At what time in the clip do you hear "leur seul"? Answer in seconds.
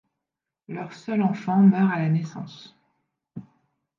0.67-1.21